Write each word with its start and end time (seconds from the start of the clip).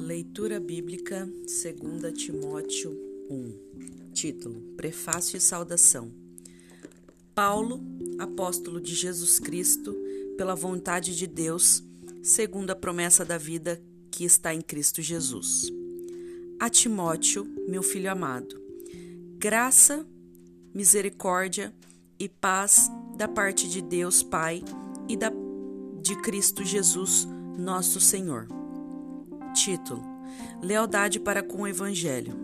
Leitura 0.00 0.58
Bíblica 0.58 1.26
2 1.26 2.12
Timóteo 2.14 2.98
1 3.28 4.12
Título: 4.14 4.58
Prefácio 4.74 5.36
e 5.36 5.40
Saudação. 5.40 6.10
Paulo, 7.34 7.82
apóstolo 8.18 8.80
de 8.80 8.94
Jesus 8.94 9.38
Cristo, 9.38 9.94
pela 10.38 10.54
vontade 10.54 11.14
de 11.14 11.26
Deus, 11.26 11.84
segundo 12.22 12.70
a 12.70 12.74
promessa 12.74 13.26
da 13.26 13.36
vida 13.36 13.80
que 14.10 14.24
está 14.24 14.54
em 14.54 14.62
Cristo 14.62 15.02
Jesus. 15.02 15.70
A 16.58 16.70
Timóteo, 16.70 17.46
meu 17.68 17.82
filho 17.82 18.10
amado, 18.10 18.58
graça, 19.36 20.06
misericórdia 20.72 21.74
e 22.18 22.26
paz 22.26 22.90
da 23.18 23.28
parte 23.28 23.68
de 23.68 23.82
Deus 23.82 24.22
Pai 24.22 24.64
e 25.06 25.16
da, 25.16 25.30
de 26.00 26.16
Cristo 26.22 26.64
Jesus, 26.64 27.28
nosso 27.58 28.00
Senhor 28.00 28.59
Título: 29.54 30.02
Lealdade 30.62 31.18
para 31.18 31.42
com 31.42 31.62
o 31.62 31.66
Evangelho. 31.66 32.34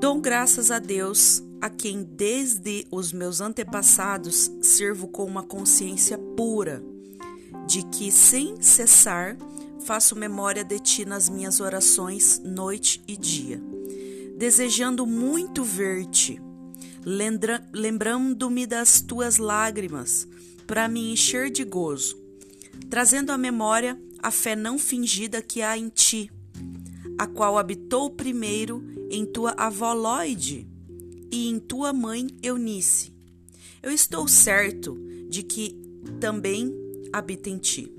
Dou 0.00 0.20
graças 0.20 0.70
a 0.70 0.78
Deus, 0.78 1.42
a 1.60 1.68
quem 1.68 2.04
desde 2.04 2.86
os 2.90 3.12
meus 3.12 3.40
antepassados 3.40 4.50
sirvo 4.62 5.08
com 5.08 5.24
uma 5.24 5.42
consciência 5.42 6.16
pura, 6.16 6.82
de 7.66 7.82
que 7.84 8.12
sem 8.12 8.60
cessar 8.62 9.36
faço 9.80 10.14
memória 10.14 10.62
de 10.62 10.78
ti 10.78 11.04
nas 11.04 11.28
minhas 11.28 11.60
orações, 11.60 12.40
noite 12.44 13.02
e 13.08 13.16
dia, 13.16 13.60
desejando 14.36 15.06
muito 15.06 15.64
ver-te, 15.64 16.40
lembrando-me 17.72 18.66
das 18.66 19.00
tuas 19.00 19.38
lágrimas, 19.38 20.28
para 20.66 20.86
me 20.86 21.12
encher 21.12 21.50
de 21.50 21.64
gozo, 21.64 22.16
trazendo 22.90 23.32
à 23.32 23.38
memória 23.38 23.98
a 24.22 24.30
fé 24.30 24.56
não 24.56 24.78
fingida 24.78 25.40
que 25.40 25.62
há 25.62 25.76
em 25.76 25.88
ti, 25.88 26.30
a 27.18 27.26
qual 27.26 27.58
habitou 27.58 28.10
primeiro 28.10 28.82
em 29.10 29.24
tua 29.24 29.52
avó 29.52 29.92
Lloyd 29.92 30.66
e 31.30 31.48
em 31.48 31.58
tua 31.58 31.92
mãe 31.92 32.28
Eunice. 32.42 33.12
Eu 33.82 33.90
estou 33.90 34.26
certo 34.26 34.98
de 35.28 35.42
que 35.42 35.76
também 36.20 36.74
habita 37.12 37.48
em 37.48 37.58
ti. 37.58 37.92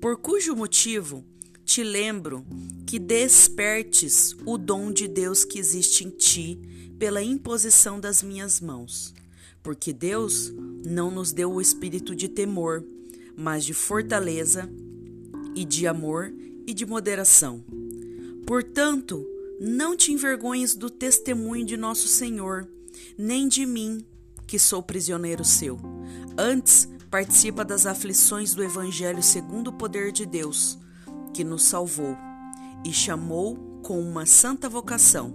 Por 0.00 0.16
cujo 0.16 0.54
motivo 0.54 1.24
te 1.64 1.82
lembro 1.82 2.46
que 2.86 2.98
despertes 2.98 4.34
o 4.46 4.56
dom 4.56 4.90
de 4.90 5.06
Deus 5.06 5.44
que 5.44 5.58
existe 5.58 6.04
em 6.04 6.10
ti 6.10 6.58
pela 6.98 7.22
imposição 7.22 8.00
das 8.00 8.22
minhas 8.22 8.60
mãos. 8.60 9.14
Porque 9.62 9.92
Deus 9.92 10.52
não 10.84 11.10
nos 11.10 11.32
deu 11.32 11.52
o 11.52 11.60
espírito 11.60 12.14
de 12.14 12.28
temor, 12.28 12.82
mas 13.38 13.64
de 13.64 13.72
fortaleza 13.72 14.68
e 15.54 15.64
de 15.64 15.86
amor 15.86 16.34
e 16.66 16.74
de 16.74 16.84
moderação. 16.84 17.64
Portanto, 18.44 19.24
não 19.60 19.96
te 19.96 20.10
envergonhes 20.10 20.74
do 20.74 20.90
testemunho 20.90 21.64
de 21.64 21.76
nosso 21.76 22.08
Senhor, 22.08 22.68
nem 23.16 23.46
de 23.46 23.64
mim, 23.64 24.04
que 24.44 24.58
sou 24.58 24.82
prisioneiro 24.82 25.44
seu. 25.44 25.78
Antes, 26.36 26.88
participa 27.08 27.64
das 27.64 27.86
aflições 27.86 28.54
do 28.54 28.64
Evangelho 28.64 29.22
segundo 29.22 29.68
o 29.68 29.72
poder 29.72 30.10
de 30.10 30.26
Deus, 30.26 30.76
que 31.32 31.44
nos 31.44 31.62
salvou 31.62 32.16
e 32.84 32.92
chamou 32.92 33.80
com 33.84 34.00
uma 34.00 34.26
santa 34.26 34.68
vocação, 34.68 35.32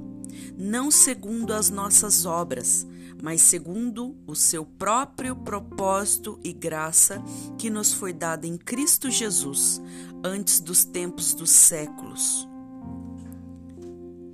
não 0.57 0.91
segundo 0.91 1.53
as 1.53 1.69
nossas 1.69 2.25
obras, 2.25 2.85
mas 3.23 3.41
segundo 3.41 4.17
o 4.27 4.35
seu 4.35 4.65
próprio 4.65 5.33
propósito 5.33 6.37
e 6.43 6.51
graça 6.51 7.23
que 7.57 7.69
nos 7.69 7.93
foi 7.93 8.11
dada 8.11 8.45
em 8.45 8.57
Cristo 8.57 9.09
Jesus 9.09 9.81
antes 10.21 10.59
dos 10.59 10.83
tempos 10.83 11.33
dos 11.33 11.49
séculos, 11.49 12.45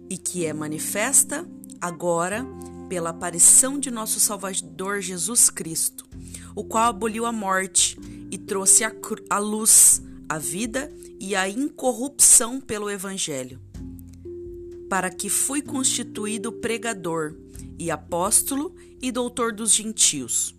e 0.09 0.17
que 0.17 0.43
é 0.43 0.51
manifesta 0.53 1.47
agora 1.79 2.43
pela 2.89 3.11
aparição 3.11 3.77
de 3.77 3.91
nosso 3.91 4.19
Salvador 4.19 5.01
Jesus 5.01 5.51
Cristo, 5.51 6.07
o 6.55 6.63
qual 6.63 6.89
aboliu 6.89 7.27
a 7.27 7.31
morte 7.31 7.95
e 8.31 8.39
trouxe 8.39 8.83
a, 8.83 9.37
luz, 9.37 10.01
a 10.27 10.39
vida 10.39 10.91
e 11.19 11.35
a 11.35 11.47
incorrupção 11.47 12.59
pelo 12.59 12.89
Evangelho, 12.89 13.61
para 14.89 15.09
que 15.09 15.29
fui 15.29 15.61
constituído 15.61 16.51
pregador 16.51 17.35
e 17.77 17.91
apóstolo 17.91 18.75
e 19.01 19.11
doutor 19.11 19.53
dos 19.53 19.73
gentios. 19.73 20.55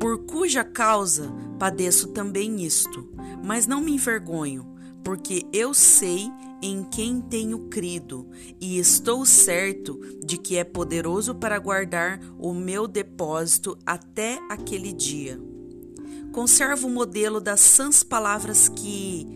Por 0.00 0.24
cuja 0.24 0.62
causa 0.64 1.30
padeço 1.58 2.08
também 2.08 2.64
isto, 2.64 3.12
mas 3.44 3.66
não 3.66 3.80
me 3.80 3.92
envergonho, 3.92 4.74
porque 5.02 5.44
eu 5.52 5.74
sei 5.74 6.30
em 6.62 6.84
quem 6.84 7.20
tenho 7.20 7.68
crido 7.68 8.28
e 8.60 8.78
estou 8.78 9.26
certo 9.26 10.00
de 10.24 10.38
que 10.38 10.56
é 10.56 10.64
poderoso 10.64 11.34
para 11.34 11.58
guardar 11.58 12.20
o 12.38 12.54
meu 12.54 12.86
depósito 12.86 13.76
até 13.84 14.38
aquele 14.48 14.92
dia. 14.92 15.40
Conservo 16.32 16.86
o 16.86 16.90
modelo 16.90 17.40
das 17.40 17.60
sãs 17.60 18.02
palavras 18.02 18.68
que 18.68 19.26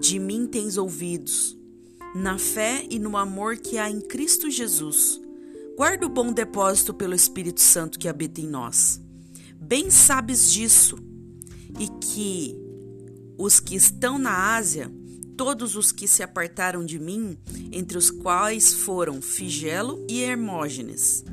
de 0.00 0.18
mim 0.18 0.46
tens 0.46 0.76
ouvidos, 0.76 1.59
na 2.14 2.38
fé 2.38 2.86
e 2.90 2.98
no 2.98 3.16
amor 3.16 3.56
que 3.56 3.78
há 3.78 3.90
em 3.90 4.00
Cristo 4.00 4.50
Jesus 4.50 5.20
Guarda 5.80 6.04
o 6.04 6.10
bom 6.10 6.30
depósito 6.30 6.92
pelo 6.92 7.14
Espírito 7.14 7.62
Santo 7.62 7.98
que 7.98 8.06
habita 8.06 8.38
em 8.38 8.46
nós. 8.46 9.00
Bem 9.58 9.90
sabes 9.90 10.52
disso, 10.52 10.98
e 11.78 11.88
que 12.04 12.54
os 13.38 13.60
que 13.60 13.76
estão 13.76 14.18
na 14.18 14.54
Ásia, 14.56 14.92
todos 15.38 15.76
os 15.76 15.90
que 15.90 16.06
se 16.06 16.22
apartaram 16.22 16.84
de 16.84 16.98
mim, 16.98 17.38
entre 17.72 17.96
os 17.96 18.10
quais 18.10 18.74
foram 18.74 19.22
Figelo 19.22 20.04
e 20.06 20.20
Hermógenes. 20.20 21.24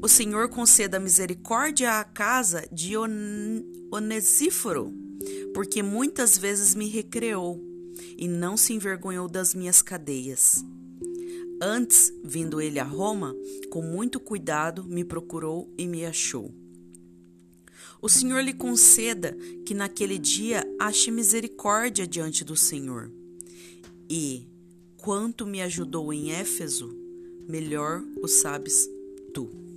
O 0.00 0.08
Senhor 0.08 0.48
conceda 0.48 0.98
misericórdia 0.98 2.00
à 2.00 2.04
casa 2.04 2.66
de 2.72 2.94
Onesíforo, 3.92 4.90
porque 5.52 5.82
muitas 5.82 6.38
vezes 6.38 6.74
me 6.74 6.88
recreou 6.88 7.62
e 8.16 8.28
não 8.28 8.56
se 8.56 8.72
envergonhou 8.72 9.28
das 9.28 9.54
minhas 9.54 9.82
cadeias. 9.82 10.64
Antes, 11.62 12.12
vindo 12.24 12.60
ele 12.60 12.78
a 12.78 12.84
Roma, 12.84 13.36
com 13.70 13.82
muito 13.82 14.18
cuidado 14.18 14.84
me 14.84 15.04
procurou 15.04 15.72
e 15.76 15.86
me 15.86 16.06
achou. 16.06 16.54
O 18.00 18.08
Senhor 18.08 18.40
lhe 18.42 18.54
conceda 18.54 19.36
que 19.66 19.74
naquele 19.74 20.18
dia 20.18 20.64
ache 20.78 21.10
misericórdia 21.10 22.06
diante 22.06 22.44
do 22.44 22.56
Senhor. 22.56 23.12
E, 24.08 24.48
quanto 24.96 25.46
me 25.46 25.60
ajudou 25.60 26.12
em 26.12 26.32
Éfeso, 26.32 26.96
melhor 27.46 28.02
o 28.22 28.26
sabes 28.26 28.88
tu. 29.34 29.69